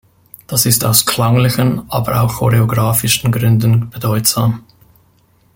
Das 0.47 0.65
ist 0.65 0.83
aus 0.83 1.05
klanglichen 1.05 1.83
aber 1.91 2.21
auch 2.23 2.37
choreographischen 2.37 3.31
Gründen 3.31 3.91
bedeutsam. 3.91 4.63